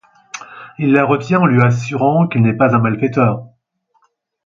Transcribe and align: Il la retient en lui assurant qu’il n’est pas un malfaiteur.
Il 0.79 0.93
la 0.93 1.05
retient 1.05 1.41
en 1.41 1.45
lui 1.45 1.61
assurant 1.61 2.27
qu’il 2.27 2.41
n’est 2.41 2.57
pas 2.57 2.73
un 2.75 2.79
malfaiteur. 2.79 3.45